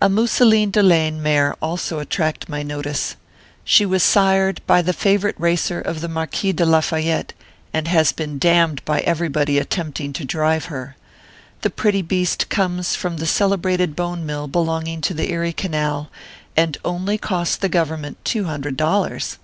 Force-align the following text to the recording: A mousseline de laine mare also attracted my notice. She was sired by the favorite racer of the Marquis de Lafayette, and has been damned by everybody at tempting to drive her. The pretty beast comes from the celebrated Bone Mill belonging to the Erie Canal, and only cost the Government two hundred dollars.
A 0.00 0.08
mousseline 0.08 0.70
de 0.70 0.80
laine 0.80 1.20
mare 1.20 1.56
also 1.60 1.98
attracted 1.98 2.48
my 2.48 2.62
notice. 2.62 3.16
She 3.64 3.84
was 3.84 4.04
sired 4.04 4.60
by 4.64 4.80
the 4.80 4.92
favorite 4.92 5.34
racer 5.40 5.80
of 5.80 6.00
the 6.00 6.08
Marquis 6.08 6.52
de 6.52 6.64
Lafayette, 6.64 7.32
and 7.74 7.88
has 7.88 8.12
been 8.12 8.38
damned 8.38 8.84
by 8.84 9.00
everybody 9.00 9.58
at 9.58 9.68
tempting 9.70 10.12
to 10.12 10.24
drive 10.24 10.66
her. 10.66 10.94
The 11.62 11.70
pretty 11.70 12.02
beast 12.02 12.48
comes 12.48 12.94
from 12.94 13.16
the 13.16 13.26
celebrated 13.26 13.96
Bone 13.96 14.24
Mill 14.24 14.46
belonging 14.46 15.00
to 15.00 15.14
the 15.14 15.32
Erie 15.32 15.52
Canal, 15.52 16.10
and 16.56 16.78
only 16.84 17.18
cost 17.18 17.60
the 17.60 17.68
Government 17.68 18.24
two 18.24 18.44
hundred 18.44 18.76
dollars. 18.76 19.36